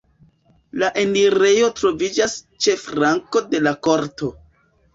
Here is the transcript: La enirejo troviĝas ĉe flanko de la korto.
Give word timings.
La 0.83 0.89
enirejo 1.01 1.67
troviĝas 1.81 2.35
ĉe 2.67 2.77
flanko 2.89 3.45
de 3.53 3.63
la 3.69 3.77
korto. 3.91 4.35